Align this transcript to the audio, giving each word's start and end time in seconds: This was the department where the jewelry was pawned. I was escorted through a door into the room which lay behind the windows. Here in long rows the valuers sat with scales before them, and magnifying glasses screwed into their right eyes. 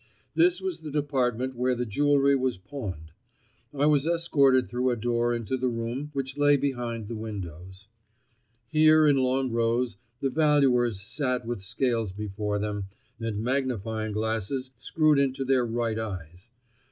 This 0.33 0.59
was 0.59 0.79
the 0.79 0.89
department 0.89 1.55
where 1.55 1.75
the 1.75 1.85
jewelry 1.85 2.35
was 2.35 2.57
pawned. 2.57 3.11
I 3.71 3.85
was 3.85 4.07
escorted 4.07 4.67
through 4.67 4.89
a 4.89 4.95
door 4.95 5.31
into 5.31 5.57
the 5.57 5.69
room 5.69 6.09
which 6.13 6.37
lay 6.39 6.57
behind 6.57 7.07
the 7.07 7.15
windows. 7.15 7.85
Here 8.71 9.05
in 9.05 9.17
long 9.17 9.51
rows 9.51 9.97
the 10.19 10.31
valuers 10.31 10.99
sat 10.99 11.45
with 11.45 11.61
scales 11.61 12.13
before 12.13 12.57
them, 12.57 12.85
and 13.19 13.43
magnifying 13.43 14.11
glasses 14.13 14.71
screwed 14.75 15.19
into 15.19 15.45
their 15.45 15.67
right 15.67 15.99
eyes. 15.99 16.49